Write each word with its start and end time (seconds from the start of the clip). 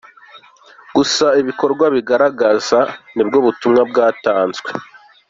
Gusa 0.95 1.25
ibikorwa 1.41 1.85
birigaragaza, 1.93 2.79
nibwo 3.15 3.37
butumwa 3.45 3.81
bwatanzwe.” 3.89 4.69